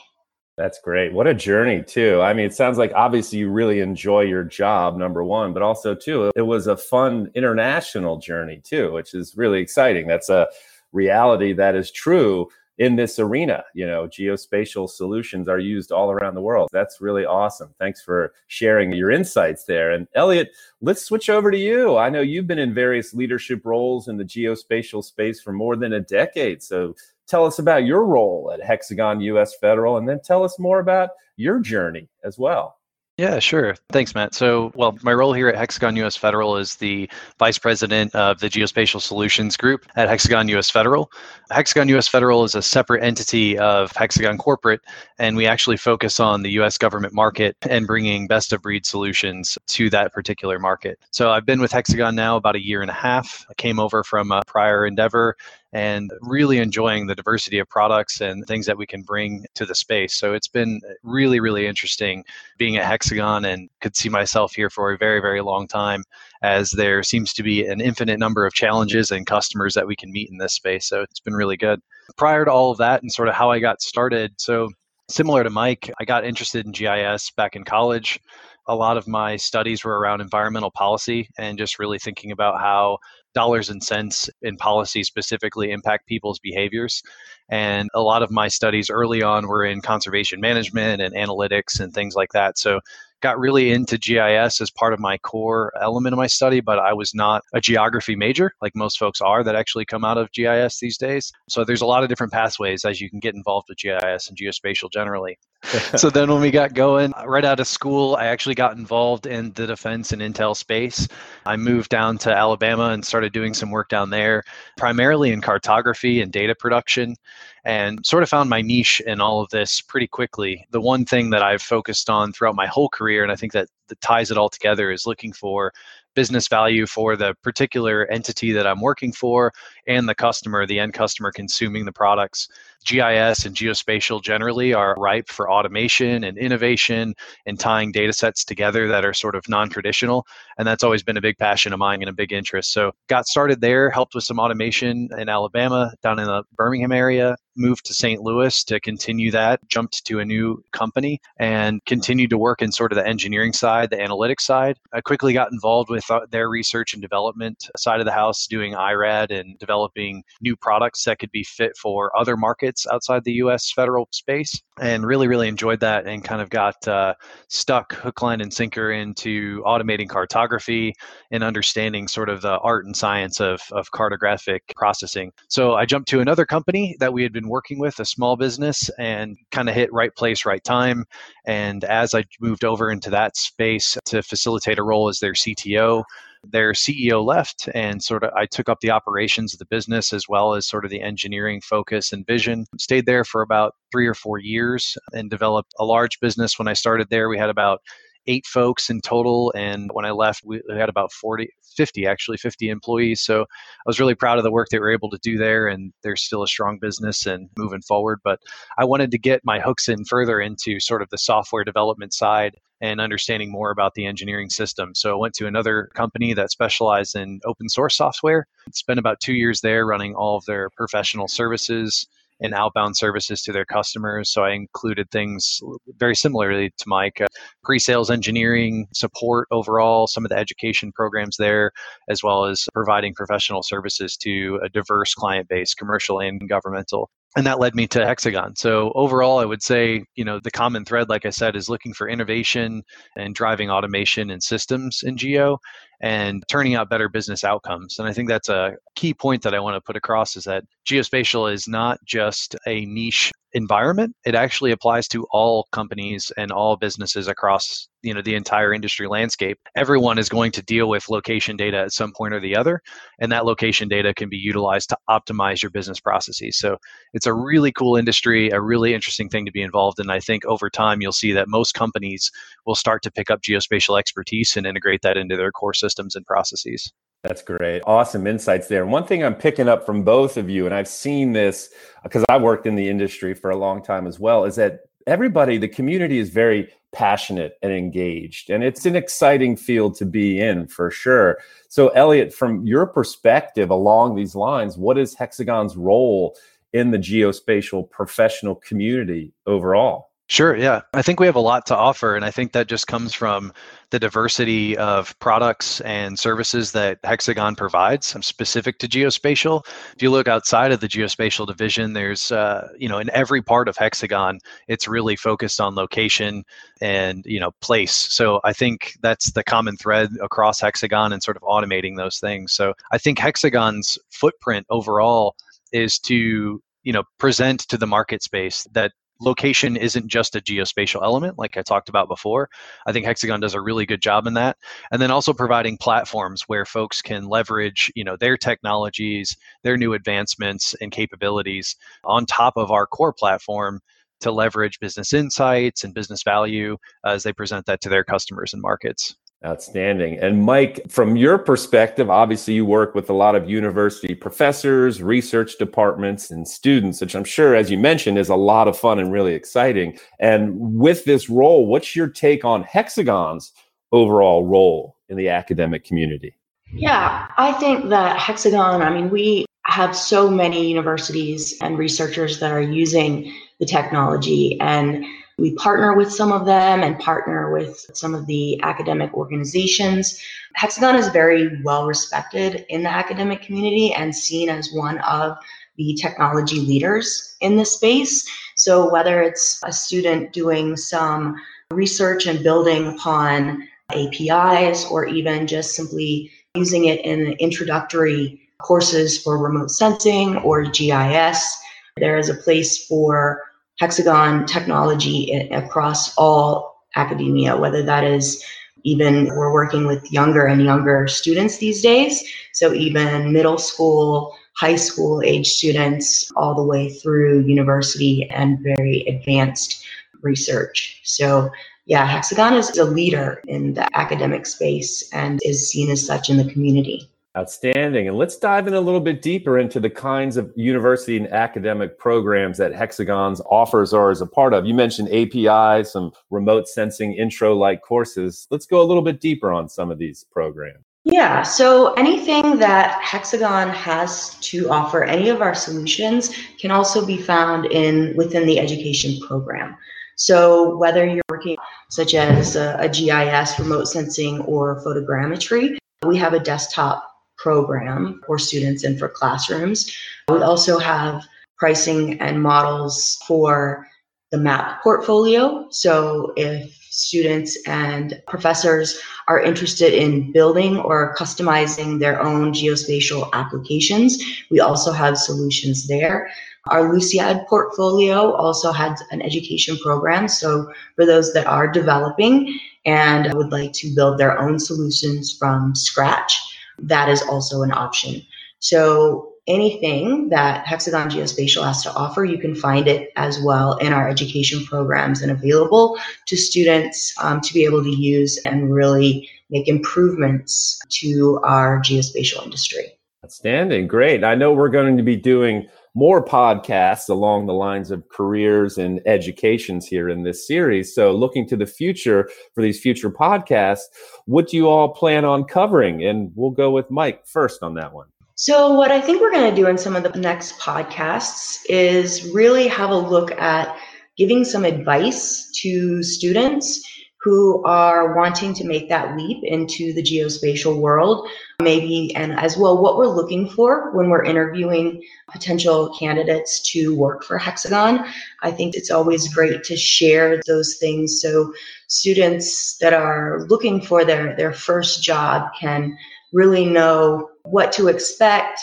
That's 0.57 0.79
great. 0.83 1.13
What 1.13 1.27
a 1.27 1.33
journey, 1.33 1.81
too. 1.81 2.21
I 2.21 2.33
mean, 2.33 2.45
it 2.45 2.53
sounds 2.53 2.77
like 2.77 2.91
obviously 2.93 3.39
you 3.39 3.49
really 3.49 3.79
enjoy 3.79 4.21
your 4.21 4.43
job, 4.43 4.97
number 4.97 5.23
one, 5.23 5.53
but 5.53 5.61
also, 5.61 5.95
too, 5.95 6.31
it 6.35 6.41
was 6.41 6.67
a 6.67 6.75
fun 6.75 7.31
international 7.35 8.17
journey, 8.17 8.61
too, 8.63 8.91
which 8.91 9.13
is 9.13 9.37
really 9.37 9.59
exciting. 9.59 10.07
That's 10.07 10.29
a 10.29 10.49
reality 10.91 11.53
that 11.53 11.75
is 11.75 11.89
true 11.91 12.49
in 12.81 12.95
this 12.95 13.19
arena. 13.19 13.63
You 13.75 13.85
know, 13.85 14.07
geospatial 14.07 14.89
solutions 14.89 15.47
are 15.47 15.59
used 15.59 15.91
all 15.91 16.09
around 16.09 16.33
the 16.33 16.41
world. 16.41 16.67
That's 16.71 16.99
really 16.99 17.25
awesome. 17.25 17.75
Thanks 17.77 18.01
for 18.01 18.33
sharing 18.47 18.91
your 18.91 19.11
insights 19.11 19.65
there. 19.65 19.91
And 19.91 20.07
Elliot, 20.15 20.49
let's 20.81 21.05
switch 21.05 21.29
over 21.29 21.51
to 21.51 21.57
you. 21.57 21.97
I 21.97 22.09
know 22.09 22.21
you've 22.21 22.47
been 22.47 22.57
in 22.57 22.73
various 22.73 23.13
leadership 23.13 23.67
roles 23.67 24.07
in 24.07 24.17
the 24.17 24.25
geospatial 24.25 25.03
space 25.03 25.39
for 25.39 25.53
more 25.53 25.75
than 25.75 25.93
a 25.93 25.99
decade. 25.99 26.63
So 26.63 26.95
tell 27.27 27.45
us 27.45 27.59
about 27.59 27.85
your 27.85 28.03
role 28.03 28.51
at 28.51 28.65
Hexagon 28.65 29.21
US 29.21 29.55
Federal 29.61 29.97
and 29.97 30.09
then 30.09 30.19
tell 30.19 30.43
us 30.43 30.57
more 30.57 30.79
about 30.79 31.11
your 31.37 31.59
journey 31.59 32.09
as 32.23 32.39
well. 32.39 32.79
Yeah, 33.17 33.39
sure. 33.39 33.75
Thanks, 33.91 34.15
Matt. 34.15 34.33
So, 34.33 34.71
well, 34.73 34.97
my 35.03 35.13
role 35.13 35.33
here 35.33 35.49
at 35.49 35.55
Hexagon 35.55 35.95
US 35.97 36.15
Federal 36.15 36.57
is 36.57 36.75
the 36.75 37.09
Vice 37.37 37.57
President 37.57 38.15
of 38.15 38.39
the 38.39 38.49
Geospatial 38.49 39.01
Solutions 39.01 39.57
Group 39.57 39.85
at 39.95 40.09
Hexagon 40.09 40.47
US 40.47 40.71
Federal. 40.71 41.11
Hexagon 41.51 41.89
US 41.89 42.07
Federal 42.07 42.45
is 42.45 42.55
a 42.55 42.61
separate 42.61 43.03
entity 43.03 43.59
of 43.59 43.91
Hexagon 43.91 44.37
Corporate, 44.37 44.81
and 45.19 45.35
we 45.35 45.45
actually 45.45 45.77
focus 45.77 46.19
on 46.19 46.41
the 46.41 46.51
US 46.61 46.77
government 46.77 47.13
market 47.13 47.57
and 47.69 47.85
bringing 47.85 48.27
best 48.27 48.53
of 48.53 48.61
breed 48.61 48.85
solutions 48.85 49.57
to 49.67 49.89
that 49.89 50.13
particular 50.13 50.57
market. 50.57 50.97
So, 51.11 51.31
I've 51.31 51.45
been 51.45 51.61
with 51.61 51.73
Hexagon 51.73 52.15
now 52.15 52.37
about 52.37 52.55
a 52.55 52.65
year 52.65 52.81
and 52.81 52.89
a 52.89 52.93
half. 52.93 53.45
I 53.49 53.53
came 53.55 53.77
over 53.79 54.03
from 54.03 54.31
a 54.31 54.41
prior 54.47 54.85
endeavor 54.85 55.35
and 55.73 56.11
really 56.21 56.57
enjoying 56.57 57.07
the 57.07 57.15
diversity 57.15 57.59
of 57.59 57.69
products 57.69 58.21
and 58.21 58.45
things 58.45 58.65
that 58.65 58.77
we 58.77 58.85
can 58.85 59.01
bring 59.01 59.45
to 59.55 59.65
the 59.65 59.75
space. 59.75 60.15
So 60.15 60.33
it's 60.33 60.47
been 60.47 60.81
really, 61.03 61.39
really 61.39 61.65
interesting 61.65 62.25
being 62.57 62.77
at 62.77 62.85
Hexagon 62.85 63.45
and 63.45 63.69
could 63.79 63.95
see 63.95 64.09
myself 64.09 64.53
here 64.53 64.69
for 64.69 64.91
a 64.91 64.97
very, 64.97 65.21
very 65.21 65.41
long 65.41 65.67
time 65.67 66.03
as 66.41 66.71
there 66.71 67.03
seems 67.03 67.33
to 67.33 67.43
be 67.43 67.65
an 67.65 67.79
infinite 67.79 68.19
number 68.19 68.45
of 68.45 68.53
challenges 68.53 69.11
and 69.11 69.25
customers 69.25 69.73
that 69.75 69.87
we 69.87 69.95
can 69.95 70.11
meet 70.11 70.29
in 70.29 70.37
this 70.37 70.53
space. 70.53 70.87
So 70.87 71.01
it's 71.01 71.19
been 71.19 71.35
really 71.35 71.57
good. 71.57 71.81
Prior 72.17 72.43
to 72.43 72.51
all 72.51 72.71
of 72.71 72.77
that 72.79 73.01
and 73.01 73.11
sort 73.11 73.29
of 73.29 73.35
how 73.35 73.49
I 73.49 73.59
got 73.59 73.81
started, 73.81 74.33
so 74.37 74.69
similar 75.09 75.43
to 75.43 75.49
Mike, 75.49 75.89
I 75.99 76.05
got 76.05 76.25
interested 76.25 76.65
in 76.65 76.71
GIS 76.73 77.31
back 77.31 77.55
in 77.55 77.63
college. 77.63 78.19
A 78.67 78.75
lot 78.75 78.97
of 78.97 79.07
my 79.07 79.37
studies 79.37 79.83
were 79.83 79.99
around 79.99 80.21
environmental 80.21 80.71
policy 80.71 81.27
and 81.37 81.57
just 81.57 81.79
really 81.79 81.99
thinking 81.99 82.31
about 82.31 82.59
how 82.59 82.97
dollars 83.33 83.69
and 83.69 83.83
cents 83.83 84.29
in 84.41 84.57
policy 84.57 85.03
specifically 85.03 85.71
impact 85.71 86.07
people's 86.07 86.39
behaviors. 86.39 87.01
And 87.49 87.89
a 87.93 88.01
lot 88.01 88.23
of 88.23 88.31
my 88.31 88.47
studies 88.47 88.89
early 88.89 89.21
on 89.23 89.47
were 89.47 89.65
in 89.65 89.81
conservation 89.81 90.39
management 90.41 91.01
and 91.01 91.13
analytics 91.15 91.79
and 91.79 91.93
things 91.93 92.15
like 92.15 92.31
that. 92.33 92.57
So 92.57 92.79
got 93.21 93.39
really 93.39 93.71
into 93.71 93.97
GIS 93.97 94.61
as 94.61 94.71
part 94.71 94.93
of 94.93 94.99
my 94.99 95.17
core 95.19 95.71
element 95.79 96.13
of 96.13 96.17
my 96.17 96.27
study, 96.27 96.59
but 96.59 96.79
I 96.79 96.93
was 96.93 97.13
not 97.13 97.43
a 97.53 97.61
geography 97.61 98.15
major 98.15 98.53
like 98.61 98.75
most 98.75 98.97
folks 98.99 99.21
are 99.21 99.43
that 99.43 99.55
actually 99.55 99.85
come 99.85 100.03
out 100.03 100.17
of 100.17 100.31
GIS 100.31 100.79
these 100.79 100.97
days. 100.97 101.31
So 101.49 101.63
there's 101.63 101.81
a 101.81 101.85
lot 101.85 102.03
of 102.03 102.09
different 102.09 102.33
pathways 102.33 102.85
as 102.85 102.99
you 102.99 103.09
can 103.09 103.19
get 103.19 103.35
involved 103.35 103.67
with 103.69 103.77
GIS 103.77 104.29
and 104.29 104.37
geospatial 104.37 104.91
generally. 104.91 105.37
so 105.95 106.09
then 106.09 106.29
when 106.31 106.41
we 106.41 106.49
got 106.49 106.73
going 106.73 107.13
right 107.25 107.45
out 107.45 107.59
of 107.59 107.67
school 107.67 108.15
i 108.15 108.25
actually 108.25 108.55
got 108.55 108.77
involved 108.77 109.27
in 109.27 109.51
the 109.53 109.67
defense 109.67 110.11
and 110.11 110.21
intel 110.21 110.55
space 110.55 111.07
i 111.45 111.55
moved 111.55 111.89
down 111.89 112.17
to 112.17 112.35
alabama 112.35 112.89
and 112.89 113.05
started 113.05 113.31
doing 113.31 113.53
some 113.53 113.69
work 113.69 113.87
down 113.87 114.09
there 114.09 114.43
primarily 114.77 115.31
in 115.31 115.39
cartography 115.39 116.21
and 116.21 116.31
data 116.31 116.55
production 116.55 117.15
and 117.63 118.03
sort 118.05 118.23
of 118.23 118.29
found 118.29 118.49
my 118.49 118.61
niche 118.61 119.01
in 119.05 119.21
all 119.21 119.41
of 119.41 119.49
this 119.49 119.81
pretty 119.81 120.07
quickly. 120.07 120.65
The 120.71 120.81
one 120.81 121.05
thing 121.05 121.29
that 121.29 121.43
I've 121.43 121.61
focused 121.61 122.09
on 122.09 122.33
throughout 122.33 122.55
my 122.55 122.67
whole 122.67 122.89
career, 122.89 123.23
and 123.23 123.31
I 123.31 123.35
think 123.35 123.53
that, 123.53 123.67
that 123.87 124.01
ties 124.01 124.31
it 124.31 124.37
all 124.37 124.49
together, 124.49 124.91
is 124.91 125.05
looking 125.05 125.31
for 125.31 125.71
business 126.15 126.47
value 126.47 126.85
for 126.85 127.15
the 127.15 127.33
particular 127.41 128.05
entity 128.07 128.51
that 128.51 128.67
I'm 128.67 128.81
working 128.81 129.13
for 129.13 129.51
and 129.87 130.07
the 130.07 130.15
customer, 130.15 130.65
the 130.65 130.79
end 130.79 130.93
customer 130.93 131.31
consuming 131.31 131.85
the 131.85 131.91
products. 131.91 132.47
GIS 132.85 133.45
and 133.45 133.55
geospatial 133.55 134.23
generally 134.23 134.73
are 134.73 134.95
ripe 134.97 135.29
for 135.29 135.51
automation 135.51 136.23
and 136.23 136.37
innovation 136.37 137.13
and 137.45 137.59
tying 137.59 137.91
data 137.91 138.11
sets 138.11 138.43
together 138.43 138.87
that 138.87 139.05
are 139.05 139.13
sort 139.13 139.35
of 139.35 139.47
non 139.47 139.69
traditional. 139.69 140.25
And 140.57 140.67
that's 140.67 140.83
always 140.83 141.03
been 141.03 141.17
a 141.17 141.21
big 141.21 141.37
passion 141.37 141.73
of 141.73 141.79
mine 141.79 142.01
and 142.01 142.09
a 142.09 142.13
big 142.13 142.33
interest. 142.33 142.73
So, 142.73 142.91
got 143.07 143.27
started 143.27 143.61
there, 143.61 143.89
helped 143.89 144.15
with 144.15 144.23
some 144.23 144.39
automation 144.39 145.09
in 145.17 145.29
Alabama, 145.29 145.93
down 146.01 146.19
in 146.19 146.25
the 146.25 146.43
Birmingham 146.55 146.91
area, 146.91 147.37
moved 147.61 147.85
to 147.85 147.93
St. 147.93 148.21
Louis 148.21 148.63
to 148.65 148.79
continue 148.79 149.31
that, 149.31 149.59
jumped 149.67 150.03
to 150.05 150.19
a 150.19 150.25
new 150.25 150.63
company, 150.71 151.21
and 151.37 151.83
continued 151.85 152.31
to 152.31 152.37
work 152.37 152.61
in 152.61 152.71
sort 152.71 152.91
of 152.91 152.97
the 152.97 153.07
engineering 153.07 153.53
side, 153.53 153.89
the 153.89 153.97
analytics 153.97 154.41
side. 154.41 154.77
I 154.93 155.01
quickly 155.01 155.33
got 155.33 155.51
involved 155.51 155.89
with 155.89 156.09
uh, 156.09 156.21
their 156.31 156.49
research 156.49 156.93
and 156.93 157.01
development 157.01 157.69
side 157.77 157.99
of 157.99 158.05
the 158.05 158.11
house, 158.11 158.47
doing 158.47 158.73
IRAD 158.75 159.31
and 159.31 159.57
developing 159.59 160.23
new 160.41 160.55
products 160.55 161.03
that 161.05 161.19
could 161.19 161.31
be 161.31 161.43
fit 161.43 161.77
for 161.77 162.17
other 162.17 162.35
markets 162.35 162.87
outside 162.91 163.23
the 163.23 163.33
US 163.33 163.71
federal 163.71 164.07
space. 164.11 164.59
And 164.79 165.05
really, 165.05 165.27
really 165.27 165.47
enjoyed 165.47 165.79
that 165.81 166.07
and 166.07 166.23
kind 166.23 166.41
of 166.41 166.49
got 166.49 166.87
uh, 166.87 167.13
stuck 167.49 167.93
hook, 167.93 168.21
line, 168.21 168.41
and 168.41 168.51
sinker 168.51 168.91
into 168.91 169.61
automating 169.63 170.09
cartography 170.09 170.93
and 171.29 171.43
understanding 171.43 172.07
sort 172.07 172.29
of 172.29 172.41
the 172.41 172.57
art 172.59 172.85
and 172.85 172.95
science 172.95 173.39
of, 173.39 173.61
of 173.71 173.91
cartographic 173.91 174.61
processing. 174.75 175.31
So 175.49 175.75
I 175.75 175.85
jumped 175.85 176.09
to 176.09 176.19
another 176.19 176.45
company 176.45 176.95
that 176.99 177.13
we 177.13 177.21
had 177.23 177.33
been 177.33 177.47
working 177.51 177.79
with, 177.79 177.99
a 177.99 178.05
small 178.05 178.35
business, 178.35 178.89
and 178.97 179.37
kind 179.51 179.69
of 179.69 179.75
hit 179.75 179.93
right 179.93 180.15
place, 180.15 180.45
right 180.45 180.63
time. 180.63 181.05
And 181.45 181.83
as 181.83 182.15
I 182.15 182.23
moved 182.39 182.63
over 182.63 182.89
into 182.89 183.11
that 183.11 183.37
space 183.37 183.97
to 184.05 184.23
facilitate 184.23 184.79
a 184.79 184.83
role 184.83 185.09
as 185.09 185.19
their 185.19 185.33
CTO, 185.33 186.03
their 186.43 186.71
CEO 186.71 187.23
left, 187.23 187.69
and 187.75 188.01
sort 188.01 188.23
of 188.23 188.31
I 188.35 188.47
took 188.47 188.67
up 188.67 188.79
the 188.79 188.89
operations 188.89 189.53
of 189.53 189.59
the 189.59 189.65
business 189.65 190.11
as 190.11 190.27
well 190.27 190.55
as 190.55 190.67
sort 190.67 190.85
of 190.85 190.91
the 190.91 191.01
engineering 191.01 191.61
focus 191.61 192.11
and 192.11 192.25
vision. 192.25 192.65
Stayed 192.79 193.05
there 193.05 193.23
for 193.23 193.41
about 193.41 193.75
three 193.91 194.07
or 194.07 194.15
four 194.15 194.39
years 194.39 194.97
and 195.13 195.29
developed 195.29 195.73
a 195.79 195.85
large 195.85 196.19
business. 196.19 196.57
When 196.57 196.67
I 196.67 196.73
started 196.73 197.09
there, 197.09 197.29
we 197.29 197.37
had 197.37 197.49
about 197.49 197.81
eight 198.27 198.45
folks 198.45 198.89
in 198.89 199.01
total. 199.01 199.51
And 199.55 199.89
when 199.93 200.05
I 200.05 200.11
left, 200.11 200.41
we 200.45 200.61
had 200.69 200.89
about 200.89 201.11
40, 201.11 201.49
50, 201.75 202.05
actually 202.05 202.37
50 202.37 202.69
employees. 202.69 203.21
So 203.21 203.41
I 203.41 203.45
was 203.85 203.99
really 203.99 204.15
proud 204.15 204.37
of 204.37 204.43
the 204.43 204.51
work 204.51 204.69
they 204.69 204.79
were 204.79 204.91
able 204.91 205.09
to 205.09 205.19
do 205.21 205.37
there. 205.37 205.67
And 205.67 205.93
they're 206.03 206.15
still 206.15 206.43
a 206.43 206.47
strong 206.47 206.77
business 206.79 207.25
and 207.25 207.49
moving 207.57 207.81
forward. 207.81 208.19
But 208.23 208.39
I 208.77 208.85
wanted 208.85 209.11
to 209.11 209.17
get 209.17 209.41
my 209.43 209.59
hooks 209.59 209.87
in 209.87 210.05
further 210.05 210.39
into 210.39 210.79
sort 210.79 211.01
of 211.01 211.09
the 211.09 211.17
software 211.17 211.63
development 211.63 212.13
side 212.13 212.55
and 212.81 212.99
understanding 212.99 213.51
more 213.51 213.69
about 213.69 213.93
the 213.93 214.07
engineering 214.07 214.49
system. 214.49 214.95
So 214.95 215.11
I 215.11 215.19
went 215.19 215.35
to 215.35 215.45
another 215.45 215.89
company 215.93 216.33
that 216.33 216.49
specialized 216.49 217.15
in 217.15 217.39
open 217.45 217.69
source 217.69 217.95
software. 217.95 218.47
Spent 218.73 218.99
about 218.99 219.19
two 219.19 219.35
years 219.35 219.61
there 219.61 219.85
running 219.85 220.15
all 220.15 220.37
of 220.37 220.45
their 220.45 220.69
professional 220.71 221.27
services 221.27 222.07
and 222.41 222.53
outbound 222.53 222.97
services 222.97 223.41
to 223.43 223.51
their 223.51 223.65
customers. 223.65 224.31
So 224.31 224.43
I 224.43 224.51
included 224.51 225.09
things 225.11 225.59
very 225.97 226.15
similarly 226.15 226.71
to 226.77 226.83
Mike, 226.87 227.21
uh, 227.21 227.27
pre-sales 227.63 228.09
engineering, 228.09 228.87
support 228.93 229.47
overall, 229.51 230.07
some 230.07 230.25
of 230.25 230.29
the 230.29 230.37
education 230.37 230.91
programs 230.91 231.37
there, 231.37 231.71
as 232.09 232.23
well 232.23 232.45
as 232.45 232.65
providing 232.73 233.13
professional 233.13 233.63
services 233.63 234.17
to 234.17 234.59
a 234.63 234.69
diverse 234.69 235.13
client 235.13 235.47
base, 235.47 235.73
commercial 235.73 236.19
and 236.19 236.49
governmental. 236.49 237.09
And 237.37 237.45
that 237.45 237.59
led 237.59 237.75
me 237.75 237.87
to 237.87 238.05
hexagon. 238.05 238.55
So 238.57 238.91
overall 238.93 239.39
i 239.39 239.45
would 239.45 239.61
say 239.61 240.03
you 240.15 240.25
know 240.25 240.39
the 240.43 240.51
common 240.51 240.85
thread 240.85 241.09
like 241.09 241.25
i 241.25 241.29
said 241.29 241.55
is 241.55 241.69
looking 241.69 241.93
for 241.93 242.09
innovation 242.09 242.83
and 243.15 243.33
driving 243.33 243.69
automation 243.69 244.29
and 244.29 244.43
systems 244.43 245.01
in 245.03 245.17
geo 245.17 245.57
and 246.01 246.43
turning 246.49 246.75
out 246.75 246.89
better 246.89 247.09
business 247.09 247.43
outcomes. 247.43 247.99
And 247.99 248.07
i 248.07 248.13
think 248.13 248.27
that's 248.27 248.49
a 248.49 248.73
key 248.95 249.13
point 249.13 249.41
that 249.43 249.53
i 249.53 249.59
want 249.59 249.75
to 249.75 249.81
put 249.81 249.95
across 249.95 250.35
is 250.35 250.43
that 250.43 250.63
geospatial 250.85 251.51
is 251.51 251.67
not 251.67 251.99
just 252.05 252.55
a 252.67 252.85
niche 252.85 253.31
environment. 253.53 254.15
It 254.25 254.35
actually 254.35 254.71
applies 254.71 255.07
to 255.09 255.25
all 255.31 255.67
companies 255.71 256.31
and 256.37 256.51
all 256.51 256.77
businesses 256.77 257.27
across 257.27 257.87
you 258.03 258.13
know 258.13 258.21
the 258.21 258.33
entire 258.33 258.73
industry 258.73 259.07
landscape. 259.07 259.59
Everyone 259.75 260.17
is 260.17 260.29
going 260.29 260.51
to 260.53 260.63
deal 260.63 260.89
with 260.89 261.09
location 261.09 261.55
data 261.55 261.77
at 261.77 261.91
some 261.91 262.13
point 262.13 262.33
or 262.33 262.39
the 262.39 262.55
other 262.55 262.81
and 263.19 263.31
that 263.31 263.45
location 263.45 263.87
data 263.87 264.13
can 264.13 264.29
be 264.29 264.37
utilized 264.37 264.89
to 264.89 264.97
optimize 265.09 265.61
your 265.61 265.69
business 265.69 265.99
processes. 265.99 266.57
So 266.57 266.77
it's 267.13 267.27
a 267.27 267.33
really 267.33 267.71
cool 267.71 267.97
industry 267.97 268.49
a 268.49 268.61
really 268.61 268.93
interesting 268.93 269.29
thing 269.29 269.45
to 269.45 269.51
be 269.51 269.61
involved 269.61 269.99
in. 269.99 270.09
I 270.09 270.19
think 270.19 270.45
over 270.45 270.69
time 270.69 271.01
you'll 271.01 271.11
see 271.11 271.31
that 271.33 271.47
most 271.47 271.73
companies 271.73 272.31
will 272.65 272.75
start 272.75 273.03
to 273.03 273.11
pick 273.11 273.29
up 273.29 273.41
geospatial 273.41 273.99
expertise 273.99 274.55
and 274.57 274.65
integrate 274.65 275.01
that 275.01 275.17
into 275.17 275.35
their 275.35 275.51
core 275.51 275.73
systems 275.91 276.15
and 276.15 276.25
processes 276.25 276.91
that's 277.23 277.43
great. 277.43 277.83
Awesome 277.85 278.25
insights 278.25 278.67
there. 278.67 278.81
And 278.81 278.91
one 278.91 279.05
thing 279.05 279.23
I'm 279.23 279.35
picking 279.35 279.69
up 279.69 279.85
from 279.85 280.03
both 280.03 280.37
of 280.37 280.49
you, 280.49 280.65
and 280.65 280.73
I've 280.73 280.87
seen 280.87 281.33
this 281.33 281.69
uh, 281.97 282.03
because 282.03 282.25
I 282.29 282.37
worked 282.37 282.65
in 282.65 282.75
the 282.75 282.89
industry 282.89 283.35
for 283.35 283.51
a 283.51 283.55
long 283.55 283.83
time 283.83 284.07
as 284.07 284.19
well, 284.19 284.43
is 284.43 284.55
that 284.55 284.79
everybody, 285.05 285.57
the 285.57 285.67
community 285.67 286.17
is 286.17 286.29
very 286.29 286.73
passionate 286.93 287.53
and 287.61 287.71
engaged. 287.71 288.49
And 288.49 288.63
it's 288.63 288.87
an 288.87 288.95
exciting 288.95 289.55
field 289.55 289.95
to 289.97 290.05
be 290.05 290.39
in 290.41 290.67
for 290.67 290.89
sure. 290.89 291.37
So, 291.69 291.89
Elliot, 291.89 292.33
from 292.33 292.65
your 292.65 292.87
perspective 292.87 293.69
along 293.69 294.15
these 294.15 294.33
lines, 294.33 294.77
what 294.77 294.97
is 294.97 295.13
Hexagon's 295.13 295.77
role 295.77 296.35
in 296.73 296.89
the 296.89 296.97
geospatial 296.97 297.89
professional 297.89 298.55
community 298.55 299.31
overall? 299.45 300.10
Sure. 300.31 300.55
Yeah. 300.55 300.79
I 300.93 301.01
think 301.01 301.19
we 301.19 301.25
have 301.25 301.35
a 301.35 301.41
lot 301.41 301.65
to 301.65 301.75
offer. 301.75 302.15
And 302.15 302.23
I 302.23 302.31
think 302.31 302.53
that 302.53 302.67
just 302.69 302.87
comes 302.87 303.13
from 303.13 303.51
the 303.89 303.99
diversity 303.99 304.77
of 304.77 305.19
products 305.19 305.81
and 305.81 306.17
services 306.17 306.71
that 306.71 306.99
Hexagon 307.03 307.57
provides. 307.57 308.15
I'm 308.15 308.21
specific 308.21 308.79
to 308.79 308.87
geospatial. 308.87 309.61
If 309.93 310.01
you 310.01 310.09
look 310.09 310.29
outside 310.29 310.71
of 310.71 310.79
the 310.79 310.87
geospatial 310.87 311.45
division, 311.45 311.91
there's, 311.91 312.31
uh, 312.31 312.69
you 312.77 312.87
know, 312.87 312.97
in 312.99 313.09
every 313.09 313.41
part 313.41 313.67
of 313.67 313.75
Hexagon, 313.75 314.39
it's 314.69 314.87
really 314.87 315.17
focused 315.17 315.59
on 315.59 315.75
location 315.75 316.45
and, 316.79 317.25
you 317.25 317.41
know, 317.41 317.51
place. 317.59 317.91
So 317.93 318.39
I 318.45 318.53
think 318.53 318.93
that's 319.01 319.33
the 319.33 319.43
common 319.43 319.75
thread 319.75 320.11
across 320.21 320.61
Hexagon 320.61 321.11
and 321.11 321.21
sort 321.21 321.35
of 321.35 321.43
automating 321.43 321.97
those 321.97 322.19
things. 322.19 322.53
So 322.53 322.73
I 322.93 322.99
think 322.99 323.19
Hexagon's 323.19 323.97
footprint 324.11 324.65
overall 324.69 325.35
is 325.73 325.99
to 325.99 326.61
you 326.83 326.91
know 326.91 327.03
present 327.19 327.59
to 327.61 327.77
the 327.77 327.85
market 327.85 328.23
space 328.23 328.65
that 328.71 328.91
location 329.21 329.77
isn't 329.77 330.07
just 330.07 330.35
a 330.35 330.41
geospatial 330.41 331.03
element 331.03 331.37
like 331.37 331.55
i 331.55 331.61
talked 331.61 331.89
about 331.89 332.07
before. 332.07 332.49
I 332.85 332.91
think 332.91 333.05
hexagon 333.05 333.39
does 333.39 333.53
a 333.53 333.61
really 333.61 333.85
good 333.85 334.01
job 334.01 334.27
in 334.27 334.33
that. 334.33 334.57
And 334.91 335.01
then 335.01 335.11
also 335.11 335.33
providing 335.33 335.77
platforms 335.77 336.43
where 336.47 336.65
folks 336.65 337.01
can 337.01 337.27
leverage 337.27 337.91
you 337.95 338.03
know 338.03 338.17
their 338.17 338.37
technologies 338.37 339.35
their 339.63 339.77
new 339.77 339.93
advancements 339.93 340.75
and 340.81 340.91
capabilities 340.91 341.75
on 342.03 342.25
top 342.25 342.53
of 342.57 342.71
our 342.71 342.87
core 342.87 343.13
platform 343.13 343.79
to 344.21 344.31
leverage 344.31 344.79
business 344.79 345.13
insights 345.13 345.83
and 345.83 345.93
business 345.93 346.23
value 346.23 346.77
as 347.05 347.23
they 347.23 347.33
present 347.33 347.65
that 347.65 347.81
to 347.81 347.89
their 347.89 348.03
customers 348.03 348.53
and 348.53 348.61
markets 348.61 349.15
Outstanding. 349.43 350.19
And 350.19 350.43
Mike, 350.43 350.83
from 350.87 351.15
your 351.15 351.39
perspective, 351.39 352.11
obviously 352.11 352.53
you 352.53 352.63
work 352.63 352.93
with 352.93 353.09
a 353.09 353.13
lot 353.13 353.33
of 353.33 353.49
university 353.49 354.13
professors, 354.13 355.01
research 355.01 355.57
departments, 355.57 356.29
and 356.29 356.47
students, 356.47 357.01
which 357.01 357.15
I'm 357.15 357.23
sure, 357.23 357.55
as 357.55 357.71
you 357.71 357.79
mentioned, 357.79 358.19
is 358.19 358.29
a 358.29 358.35
lot 358.35 358.67
of 358.67 358.77
fun 358.77 358.99
and 358.99 359.11
really 359.11 359.33
exciting. 359.33 359.97
And 360.19 360.55
with 360.59 361.05
this 361.05 361.27
role, 361.27 361.65
what's 361.65 361.95
your 361.95 362.07
take 362.07 362.45
on 362.45 362.61
Hexagon's 362.61 363.51
overall 363.91 364.45
role 364.45 364.95
in 365.09 365.17
the 365.17 365.29
academic 365.29 365.85
community? 365.85 366.35
Yeah, 366.71 367.27
I 367.35 367.53
think 367.53 367.89
that 367.89 368.19
Hexagon, 368.19 368.83
I 368.83 368.93
mean, 368.93 369.09
we 369.09 369.47
have 369.65 369.95
so 369.95 370.29
many 370.29 370.67
universities 370.67 371.57
and 371.61 371.79
researchers 371.79 372.39
that 372.41 372.51
are 372.51 372.61
using 372.61 373.33
the 373.59 373.65
technology 373.65 374.59
and 374.61 375.03
we 375.41 375.55
partner 375.55 375.95
with 375.95 376.13
some 376.13 376.31
of 376.31 376.45
them 376.45 376.83
and 376.83 376.99
partner 376.99 377.51
with 377.51 377.89
some 377.93 378.13
of 378.13 378.27
the 378.27 378.61
academic 378.61 379.11
organizations. 379.15 380.21
Hexagon 380.53 380.95
is 380.95 381.07
very 381.09 381.61
well 381.63 381.87
respected 381.87 382.63
in 382.69 382.83
the 382.83 382.89
academic 382.89 383.41
community 383.41 383.91
and 383.91 384.15
seen 384.15 384.49
as 384.49 384.71
one 384.71 384.99
of 384.99 385.35
the 385.77 385.97
technology 385.99 386.59
leaders 386.59 387.35
in 387.41 387.57
this 387.57 387.73
space. 387.73 388.29
So, 388.55 388.91
whether 388.91 389.23
it's 389.23 389.59
a 389.65 389.73
student 389.73 390.31
doing 390.31 390.77
some 390.77 391.35
research 391.71 392.27
and 392.27 392.43
building 392.43 392.87
upon 392.87 393.67
APIs 393.95 394.85
or 394.85 395.07
even 395.07 395.47
just 395.47 395.75
simply 395.75 396.31
using 396.53 396.85
it 396.85 397.03
in 397.03 397.31
introductory 397.39 398.47
courses 398.59 399.23
for 399.23 399.39
remote 399.39 399.71
sensing 399.71 400.37
or 400.37 400.65
GIS, 400.65 401.57
there 401.97 402.17
is 402.17 402.29
a 402.29 402.35
place 402.35 402.85
for 402.85 403.41
hexagon 403.79 404.45
technology 404.45 405.31
across 405.51 406.15
all 406.17 406.85
academia, 406.95 407.57
whether 407.57 407.83
that 407.83 408.03
is 408.03 408.43
even 408.83 409.27
we're 409.27 409.53
working 409.53 409.85
with 409.85 410.11
younger 410.11 410.45
and 410.45 410.63
younger 410.63 411.07
students 411.07 411.57
these 411.57 411.81
days. 411.81 412.23
So 412.53 412.73
even 412.73 413.31
middle 413.31 413.57
school, 413.57 414.35
high 414.55 414.75
school 414.75 415.21
age 415.23 415.47
students, 415.47 416.31
all 416.35 416.55
the 416.55 416.63
way 416.63 416.89
through 416.89 417.41
university 417.41 418.29
and 418.29 418.59
very 418.59 419.01
advanced 419.07 419.83
research. 420.21 421.01
So 421.03 421.49
yeah, 421.85 422.05
Hexagon 422.05 422.53
is 422.53 422.77
a 422.77 422.85
leader 422.85 423.41
in 423.47 423.73
the 423.73 423.87
academic 423.97 424.45
space 424.45 425.09
and 425.13 425.39
is 425.43 425.69
seen 425.69 425.89
as 425.89 426.05
such 426.05 426.29
in 426.29 426.37
the 426.37 426.51
community. 426.51 427.10
Outstanding. 427.37 428.09
And 428.09 428.17
let's 428.17 428.37
dive 428.37 428.67
in 428.67 428.73
a 428.73 428.81
little 428.81 428.99
bit 428.99 429.21
deeper 429.21 429.57
into 429.57 429.79
the 429.79 429.89
kinds 429.89 430.35
of 430.35 430.51
university 430.57 431.15
and 431.15 431.31
academic 431.31 431.97
programs 431.97 432.57
that 432.57 432.73
Hexagon's 432.73 433.39
offers 433.49 433.93
or 433.93 434.11
is 434.11 434.19
a 434.19 434.27
part 434.27 434.53
of. 434.53 434.65
You 434.65 434.73
mentioned 434.73 435.07
API, 435.07 435.85
some 435.85 436.11
remote 436.29 436.67
sensing 436.67 437.13
intro 437.13 437.55
like 437.55 437.81
courses. 437.83 438.47
Let's 438.51 438.65
go 438.65 438.81
a 438.81 438.83
little 438.83 439.01
bit 439.01 439.21
deeper 439.21 439.53
on 439.53 439.69
some 439.69 439.91
of 439.91 439.97
these 439.97 440.25
programs. 440.25 440.83
Yeah, 441.05 441.41
so 441.41 441.93
anything 441.93 442.57
that 442.59 443.01
Hexagon 443.01 443.69
has 443.69 444.35
to 444.41 444.69
offer, 444.69 445.05
any 445.05 445.29
of 445.29 445.41
our 445.41 445.55
solutions 445.55 446.35
can 446.59 446.69
also 446.69 447.05
be 447.05 447.17
found 447.17 447.65
in 447.67 448.15
within 448.17 448.45
the 448.45 448.59
education 448.59 449.19
program. 449.25 449.77
So 450.17 450.75
whether 450.77 451.07
you're 451.07 451.23
working 451.29 451.57
such 451.89 452.13
as 452.13 452.55
a, 452.55 452.75
a 452.77 452.89
GIS, 452.89 453.57
remote 453.57 453.85
sensing, 453.85 454.41
or 454.41 454.83
photogrammetry, 454.83 455.77
we 456.05 456.17
have 456.17 456.33
a 456.33 456.39
desktop 456.39 457.10
program 457.41 458.21
for 458.25 458.37
students 458.37 458.83
and 458.83 458.99
for 458.99 459.09
classrooms. 459.09 459.95
We 460.29 460.41
also 460.41 460.77
have 460.77 461.23
pricing 461.57 462.19
and 462.19 462.41
models 462.41 463.19
for 463.27 463.87
the 464.31 464.37
map 464.37 464.81
portfolio. 464.81 465.67
So 465.69 466.33
if 466.37 466.73
students 466.89 467.57
and 467.67 468.21
professors 468.27 468.99
are 469.27 469.41
interested 469.41 469.93
in 469.93 470.31
building 470.31 470.77
or 470.77 471.15
customizing 471.15 471.99
their 471.99 472.21
own 472.21 472.53
geospatial 472.53 473.29
applications, 473.33 474.21
we 474.49 474.59
also 474.59 474.91
have 474.91 475.17
solutions 475.17 475.87
there. 475.87 476.29
Our 476.67 476.93
Luciad 476.93 477.47
portfolio 477.47 478.33
also 478.33 478.71
has 478.71 479.01
an 479.11 479.21
education 479.21 479.77
program. 479.77 480.27
So 480.27 480.71
for 480.95 481.05
those 481.05 481.33
that 481.33 481.47
are 481.47 481.67
developing 481.67 482.59
and 482.85 483.33
would 483.33 483.51
like 483.51 483.73
to 483.73 483.95
build 483.95 484.17
their 484.17 484.39
own 484.39 484.59
solutions 484.59 485.35
from 485.37 485.75
scratch, 485.75 486.39
that 486.79 487.09
is 487.09 487.21
also 487.23 487.61
an 487.61 487.71
option. 487.71 488.21
So 488.59 489.33
anything 489.47 490.29
that 490.29 490.65
Hexagon 490.65 491.09
Geospatial 491.09 491.63
has 491.63 491.83
to 491.83 491.93
offer, 491.93 492.23
you 492.23 492.37
can 492.37 492.55
find 492.55 492.87
it 492.87 493.11
as 493.15 493.41
well 493.41 493.77
in 493.77 493.91
our 493.91 494.07
education 494.07 494.63
programs 494.65 495.21
and 495.21 495.31
available 495.31 495.97
to 496.27 496.37
students 496.37 497.13
um, 497.21 497.41
to 497.41 497.53
be 497.53 497.65
able 497.65 497.83
to 497.83 497.89
use 497.89 498.37
and 498.45 498.73
really 498.73 499.29
make 499.49 499.67
improvements 499.67 500.79
to 500.89 501.39
our 501.43 501.79
geospatial 501.79 502.43
industry. 502.43 502.85
Outstanding. 503.23 503.87
Great. 503.87 504.23
I 504.23 504.35
know 504.35 504.53
we're 504.53 504.69
going 504.69 504.97
to 504.97 505.03
be 505.03 505.15
doing 505.15 505.67
more 505.93 506.23
podcasts 506.23 507.09
along 507.09 507.45
the 507.45 507.53
lines 507.53 507.91
of 507.91 508.07
careers 508.09 508.77
and 508.77 509.01
educations 509.05 509.85
here 509.85 510.09
in 510.09 510.23
this 510.23 510.47
series. 510.47 510.95
So, 510.95 511.11
looking 511.11 511.47
to 511.49 511.57
the 511.57 511.65
future 511.65 512.29
for 512.53 512.61
these 512.61 512.79
future 512.79 513.09
podcasts, 513.09 513.83
what 514.25 514.47
do 514.47 514.57
you 514.57 514.69
all 514.69 514.89
plan 514.89 515.25
on 515.25 515.43
covering? 515.43 516.03
And 516.05 516.31
we'll 516.35 516.51
go 516.51 516.71
with 516.71 516.89
Mike 516.89 517.25
first 517.25 517.61
on 517.63 517.73
that 517.75 517.93
one. 517.93 518.07
So, 518.35 518.73
what 518.73 518.91
I 518.91 519.01
think 519.01 519.21
we're 519.21 519.31
going 519.31 519.53
to 519.53 519.55
do 519.55 519.67
in 519.67 519.77
some 519.77 519.95
of 519.95 520.03
the 520.03 520.17
next 520.17 520.57
podcasts 520.59 521.59
is 521.69 522.31
really 522.31 522.67
have 522.67 522.89
a 522.89 522.97
look 522.97 523.31
at 523.33 523.77
giving 524.17 524.45
some 524.45 524.65
advice 524.65 525.51
to 525.61 526.01
students 526.03 526.81
who 527.21 527.63
are 527.63 528.15
wanting 528.15 528.51
to 528.51 528.65
make 528.65 528.89
that 528.89 529.15
leap 529.15 529.43
into 529.43 529.93
the 529.93 530.01
geospatial 530.01 530.77
world, 530.77 531.27
maybe, 531.61 532.13
and 532.15 532.33
as 532.33 532.57
well 532.57 532.81
what 532.81 532.97
we're 532.97 533.07
looking 533.07 533.47
for 533.47 533.91
when 533.91 534.09
we're 534.09 534.23
interviewing 534.23 535.03
potential 535.31 535.95
candidates 535.99 536.59
to 536.71 536.95
work 536.95 537.23
for 537.23 537.37
Hexagon. 537.37 538.05
I 538.41 538.49
think 538.51 538.75
it's 538.75 538.89
always 538.89 539.31
great 539.31 539.63
to 539.65 539.77
share 539.77 540.41
those 540.47 540.77
things 540.77 541.21
so 541.21 541.53
students 541.87 542.77
that 542.79 542.93
are 542.93 543.45
looking 543.49 543.81
for 543.81 544.03
their, 544.03 544.35
their 544.35 544.53
first 544.53 545.03
job 545.03 545.51
can 545.59 545.95
really 546.33 546.65
know 546.65 547.29
what 547.43 547.71
to 547.73 547.87
expect 547.87 548.59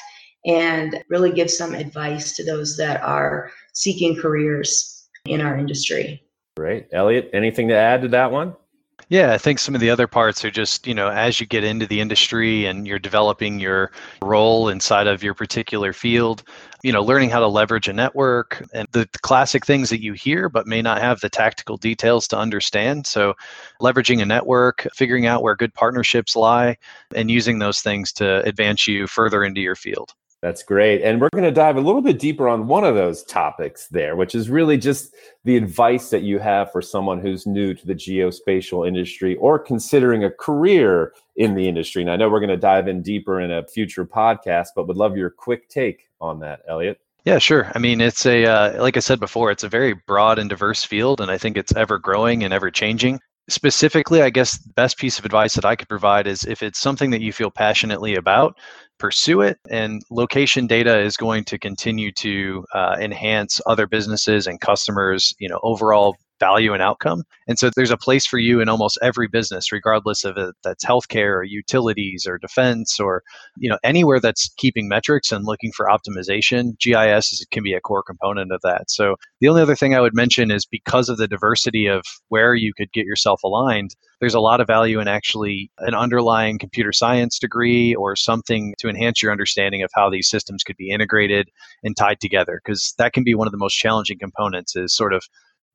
and 0.47 1.05
really 1.09 1.31
give 1.31 1.50
some 1.50 1.75
advice 1.75 2.35
to 2.35 2.45
those 2.45 2.77
that 2.77 3.03
are 3.03 3.53
seeking 3.73 4.17
careers 4.17 5.07
in 5.27 5.41
our 5.41 5.57
industry. 5.57 6.25
Great. 6.59 6.88
Elliot, 6.91 7.31
anything 7.33 7.69
to 7.69 7.77
add 7.77 8.03
to 8.03 8.09
that 8.09 8.33
one? 8.33 8.53
Yeah, 9.11 9.33
I 9.33 9.38
think 9.38 9.61
some 9.61 9.77
of 9.77 9.81
the 9.81 9.91
other 9.91 10.09
parts 10.09 10.45
are 10.45 10.50
just, 10.50 10.88
you 10.88 10.93
know, 10.93 11.09
as 11.09 11.38
you 11.38 11.47
get 11.47 11.62
into 11.62 11.87
the 11.87 12.00
industry 12.00 12.67
and 12.67 12.85
you're 12.85 12.99
developing 12.99 13.61
your 13.61 13.93
role 14.23 14.69
inside 14.69 15.07
of 15.07 15.23
your 15.23 15.35
particular 15.35 15.93
field, 15.93 16.43
you 16.83 16.91
know, 16.91 17.00
learning 17.00 17.31
how 17.31 17.38
to 17.38 17.47
leverage 17.47 17.87
a 17.87 17.93
network 17.93 18.61
and 18.75 18.88
the 18.91 19.09
classic 19.23 19.65
things 19.65 19.88
that 19.91 20.03
you 20.03 20.15
hear 20.15 20.49
but 20.49 20.67
may 20.67 20.83
not 20.83 21.00
have 21.00 21.21
the 21.21 21.31
tactical 21.31 21.77
details 21.77 22.27
to 22.27 22.37
understand. 22.37 23.07
So, 23.07 23.35
leveraging 23.81 24.21
a 24.21 24.27
network, 24.27 24.85
figuring 24.97 25.27
out 25.27 25.45
where 25.45 25.55
good 25.55 25.73
partnerships 25.75 26.35
lie, 26.35 26.77
and 27.15 27.31
using 27.31 27.61
those 27.61 27.83
things 27.83 28.12
to 28.15 28.43
advance 28.43 28.88
you 28.88 29.07
further 29.07 29.45
into 29.45 29.61
your 29.61 29.77
field. 29.77 30.12
That's 30.40 30.62
great. 30.62 31.02
And 31.02 31.21
we're 31.21 31.30
going 31.33 31.45
to 31.45 31.50
dive 31.50 31.76
a 31.76 31.80
little 31.80 32.00
bit 32.00 32.21
deeper 32.21 32.49
on 32.49 32.68
one 32.68 32.85
of 32.85 32.95
those 32.95 33.25
topics 33.25 33.88
there, 33.88 34.14
which 34.14 34.37
is 34.37 34.49
really 34.49 34.78
just 34.78 35.12
the 35.45 35.57
advice 35.57 36.11
that 36.11 36.23
you 36.23 36.38
have 36.38 36.71
for 36.71 36.80
someone 36.80 37.21
who's 37.21 37.45
new 37.45 37.75
to 37.75 37.87
the 37.87 37.95
geospatial 37.95 38.87
industry 38.87 39.35
or 39.37 39.59
considering 39.59 40.23
a 40.23 40.30
career 40.30 41.12
in 41.35 41.54
the 41.54 41.68
industry. 41.68 42.02
And 42.02 42.11
I 42.11 42.16
know 42.16 42.28
we're 42.28 42.38
going 42.38 42.50
to 42.50 42.57
dive 42.57 42.87
in 42.87 43.02
deeper 43.02 43.40
in 43.40 43.50
a 43.50 43.66
future 43.66 44.07
podcast, 44.07 44.68
but 44.76 44.87
would 44.87 44.97
love 44.97 45.16
your 45.16 45.30
quick 45.30 45.68
take 45.68 46.09
on 46.21 46.38
that, 46.40 46.61
Elliot. 46.68 47.00
Yeah, 47.25 47.38
sure. 47.38 47.71
I 47.75 47.78
mean, 47.78 48.00
it's 48.00 48.25
a 48.25 48.47
uh, 48.47 48.83
like 48.83 48.97
I 48.97 49.00
said 49.00 49.18
before, 49.21 49.50
it's 49.50 49.64
a 49.64 49.68
very 49.68 49.92
broad 49.92 50.38
and 50.38 50.49
diverse 50.49 50.85
field, 50.85 51.21
and 51.21 51.30
I 51.30 51.37
think 51.37 51.57
it's 51.57 51.75
ever 51.75 51.99
growing 51.99 52.45
and 52.45 52.54
ever 52.54 52.71
changing. 52.71 53.21
Specifically, 53.49 54.21
I 54.21 54.28
guess 54.28 54.59
the 54.59 54.73
best 54.75 54.99
piece 54.99 55.19
of 55.19 55.25
advice 55.25 55.55
that 55.55 55.64
I 55.64 55.75
could 55.75 55.88
provide 55.88 56.26
is 56.26 56.45
if 56.45 56.62
it's 56.62 56.78
something 56.78 57.11
that 57.11 57.23
you 57.23 57.33
feel 57.33 57.50
passionately 57.50 58.14
about, 58.14 58.59
pursue 58.99 59.40
it. 59.40 59.59
And 59.71 60.02
location 60.11 60.67
data 60.67 60.99
is 60.99 61.17
going 61.17 61.45
to 61.45 61.59
continue 61.59 62.12
to 62.12 62.64
uh, 62.75 62.97
enhance 63.00 63.61
other 63.64 63.87
businesses 63.87 64.47
and 64.47 64.61
customers, 64.61 65.35
you 65.38 65.49
know, 65.49 65.61
overall 65.62 66.17
value 66.38 66.73
and 66.73 66.83
outcome. 66.83 67.25
And 67.47 67.59
so 67.59 67.71
there's 67.75 67.90
a 67.90 67.97
place 67.97 68.26
for 68.26 68.38
you 68.38 68.61
in 68.61 68.68
almost 68.68 68.99
every 69.02 69.28
business, 69.28 69.73
regardless 69.73 70.25
of 70.25 70.37
it 70.37 70.54
that's 70.62 70.85
healthcare 70.85 71.37
or 71.37 71.45
utilities 71.45 72.26
or 72.26 72.38
defense 72.38 72.99
or 73.00 73.23
you 73.57 73.68
know 73.68 73.78
anywhere 73.83 74.21
that's 74.21 74.52
keeping 74.57 74.88
metrics 74.88 75.33
and 75.33 75.45
looking 75.45 75.73
for 75.73 75.87
optimization. 75.87 76.78
GIS 76.78 77.33
is, 77.33 77.47
can 77.50 77.62
be 77.62 77.75
a 77.75 77.80
core 77.80 78.02
component 78.02 78.52
of 78.52 78.61
that. 78.62 78.90
So 78.90 79.16
the 79.40 79.49
only 79.49 79.62
other 79.62 79.76
thing 79.76 79.95
I 79.95 80.00
would 80.00 80.14
mention 80.14 80.50
is 80.50 80.66
because 80.66 81.09
of 81.09 81.18
the 81.18 81.28
diversity 81.28 81.87
of 81.87 82.02
where 82.28 82.54
you 82.54 82.73
could 82.75 82.92
get 82.92 83.07
yourself 83.07 83.42
aligned, 83.42 83.95
there's 84.21 84.35
a 84.35 84.40
lot 84.40 84.61
of 84.61 84.66
value 84.66 85.00
in 85.00 85.09
actually 85.09 85.71
an 85.78 85.95
underlying 85.95 86.59
computer 86.59 86.92
science 86.92 87.38
degree 87.38 87.95
or 87.95 88.16
something 88.16 88.75
to 88.78 88.88
enhance 88.88 89.23
your 89.23 89.33
understanding 89.33 89.83
of 89.83 89.90
how 89.95 90.11
these 90.11 90.28
systems 90.28 90.62
could 90.62 90.76
be 90.76 90.90
integrated 90.90 91.50
and 91.83 91.97
tied 91.97 92.21
together 92.21 92.61
because 92.64 92.95
that 92.99 93.12
can 93.12 93.25
be 93.25 93.35
one 93.35 93.47
of 93.47 93.52
the 93.52 93.59
most 93.59 93.75
challenging 93.75 94.18
components 94.18 94.76
is 94.76 94.95
sort 94.95 95.12
of 95.12 95.25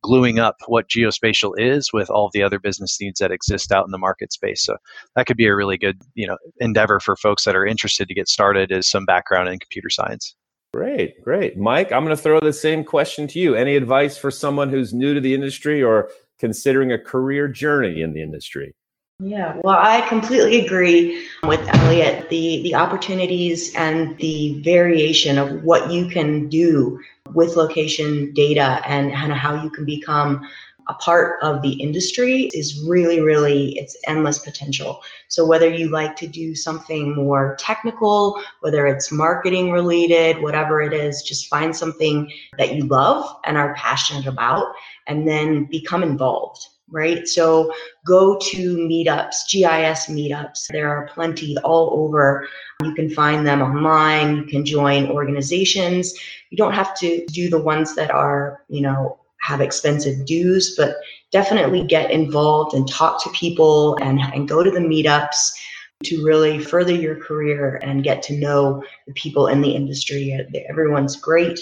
gluing 0.03 0.38
up 0.38 0.57
what 0.67 0.89
geospatial 0.89 1.53
is 1.57 1.91
with 1.91 2.10
all 2.10 2.29
the 2.31 2.43
other 2.43 2.60
business 2.60 2.98
needs 3.01 3.19
that 3.19 3.31
exist 3.31 3.72
out 3.72 3.86
in 3.86 3.91
the 3.91 3.98
market 3.98 4.31
space. 4.31 4.63
So 4.63 4.77
that 5.15 5.25
could 5.25 5.38
be 5.38 5.48
a 5.48 5.55
really 5.55 5.77
good, 5.77 6.00
you 6.13 6.27
know, 6.27 6.38
endeavor 6.60 7.00
for 7.00 7.15
folks 7.15 7.45
that 7.45 7.55
are 7.55 7.65
interested 7.65 8.07
to 8.07 8.13
get 8.13 8.27
started 8.27 8.72
is 8.72 8.88
some 8.88 9.05
background 9.05 9.50
in 9.50 9.57
computer 9.57 9.89
science. 9.89 10.36
Great, 10.74 11.24
great. 11.24 11.57
Mike, 11.57 11.91
I'm 11.91 12.03
going 12.03 12.15
to 12.15 12.22
throw 12.22 12.39
the 12.39 12.51
same 12.51 12.83
question 12.83 13.27
to 13.29 13.39
you. 13.39 13.55
Any 13.55 13.75
advice 13.75 14.17
for 14.17 14.31
someone 14.31 14.69
who's 14.69 14.93
new 14.93 15.13
to 15.13 15.22
the 15.22 15.33
industry 15.33 15.81
or 15.81 16.10
considering 16.39 16.91
a 16.91 17.00
career 17.00 17.48
journey 17.48 18.01
in 18.01 18.13
the 18.13 18.22
industry? 18.22 18.75
Yeah, 19.20 19.60
well, 19.63 19.77
I 19.79 20.01
completely 20.10 20.65
agree 20.65 21.27
with 21.43 21.62
Elliot. 21.75 22.29
The 22.29 22.63
the 22.63 22.75
opportunities 22.75 23.74
and 23.75 24.17
the 24.17 24.60
variation 24.63 25.38
of 25.38 25.63
what 25.63 25.91
you 25.91 26.08
can 26.10 26.50
do 26.50 27.00
with 27.34 27.55
location 27.55 28.34
data 28.34 28.82
and, 28.86 29.12
and 29.12 29.32
how 29.32 29.62
you 29.63 29.70
can 29.70 29.86
become 29.86 30.46
a 30.89 30.93
part 30.96 31.41
of 31.41 31.62
the 31.62 31.74
industry 31.74 32.50
is 32.53 32.84
really, 32.86 33.22
really, 33.22 33.77
it's 33.77 33.96
endless 34.08 34.39
potential. 34.39 35.01
So, 35.29 35.46
whether 35.46 35.70
you 35.70 35.89
like 35.89 36.15
to 36.17 36.27
do 36.27 36.55
something 36.55 37.15
more 37.15 37.55
technical, 37.60 38.41
whether 38.62 38.88
it's 38.88 39.12
marketing 39.12 39.72
related, 39.72 40.41
whatever 40.41 40.82
it 40.82 40.91
is, 40.91 41.22
just 41.22 41.48
find 41.48 41.75
something 41.75 42.32
that 42.58 42.75
you 42.75 42.86
love 42.86 43.39
and 43.46 43.58
are 43.58 43.75
passionate 43.75 44.25
about, 44.25 44.74
and 45.08 45.27
then 45.27 45.65
become 45.65 46.03
involved 46.03 46.67
right? 46.93 47.27
So 47.27 47.73
go 48.05 48.38
to 48.38 48.77
meetups, 48.77 49.51
GIS 49.51 50.05
meetups. 50.07 50.67
There 50.69 50.88
are 50.88 51.07
plenty 51.07 51.57
all 51.59 51.89
over. 52.05 52.47
You 52.83 52.93
can 52.93 53.09
find 53.09 53.45
them 53.45 53.62
online. 53.62 54.38
You 54.38 54.43
can 54.43 54.63
join 54.63 55.09
organizations. 55.09 56.13
You 56.51 56.57
don't 56.57 56.73
have 56.73 56.95
to 57.00 57.25
do 57.25 57.50
the 57.50 57.62
ones 57.62 57.95
that 57.95 58.12
are, 58.12 58.62
you 58.69 58.81
know, 58.81 59.19
have 59.41 59.59
expensive 59.59 60.25
dues, 60.25 60.75
but 60.77 60.95
definitely 61.31 61.83
get 61.83 62.12
involved 62.12 62.75
and 62.75 62.88
talk 62.88 63.21
to 63.23 63.29
people 63.31 63.97
and, 63.97 64.19
and 64.33 64.47
go 64.47 64.63
to 64.63 64.71
the 64.71 64.79
meetups 64.79 65.51
to 66.03 66.23
really 66.23 66.59
further 66.59 66.93
your 66.93 67.15
career 67.15 67.79
and 67.81 68.03
get 68.03 68.21
to 68.23 68.38
know 68.38 68.83
the 69.07 69.13
people 69.13 69.47
in 69.47 69.62
the 69.62 69.71
industry. 69.71 70.31
Everyone's 70.69 71.15
great. 71.15 71.59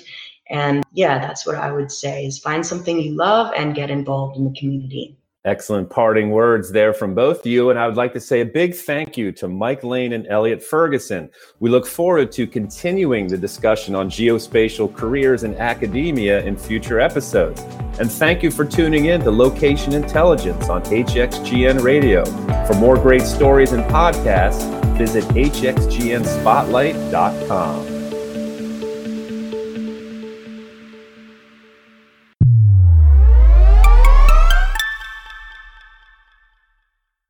And 0.49 0.83
yeah, 0.91 1.19
that's 1.19 1.45
what 1.47 1.55
I 1.55 1.71
would 1.71 1.91
say 1.91 2.25
is 2.25 2.37
find 2.37 2.65
something 2.65 2.99
you 2.99 3.15
love 3.15 3.53
and 3.55 3.73
get 3.73 3.89
involved 3.89 4.37
in 4.37 4.43
the 4.43 4.59
community. 4.59 5.17
Excellent 5.43 5.89
parting 5.89 6.29
words 6.29 6.71
there 6.71 6.93
from 6.93 7.15
both 7.15 7.47
you. 7.47 7.71
And 7.71 7.79
I 7.79 7.87
would 7.87 7.97
like 7.97 8.13
to 8.13 8.19
say 8.19 8.41
a 8.41 8.45
big 8.45 8.75
thank 8.75 9.17
you 9.17 9.31
to 9.31 9.47
Mike 9.47 9.83
Lane 9.83 10.13
and 10.13 10.27
Elliot 10.27 10.61
Ferguson. 10.61 11.31
We 11.59 11.71
look 11.71 11.87
forward 11.87 12.31
to 12.33 12.45
continuing 12.45 13.25
the 13.25 13.39
discussion 13.39 13.95
on 13.95 14.07
geospatial 14.07 14.95
careers 14.95 15.43
in 15.43 15.55
academia 15.55 16.43
in 16.43 16.55
future 16.55 16.99
episodes. 16.99 17.61
And 17.99 18.11
thank 18.11 18.43
you 18.43 18.51
for 18.51 18.65
tuning 18.65 19.05
in 19.05 19.21
to 19.21 19.31
Location 19.31 19.93
Intelligence 19.93 20.69
on 20.69 20.83
HXGN 20.83 21.81
Radio. 21.81 22.23
For 22.67 22.75
more 22.75 22.97
great 22.97 23.23
stories 23.23 23.71
and 23.71 23.83
podcasts, 23.85 24.61
visit 24.95 25.23
hxgnspotlight.com. 25.23 27.90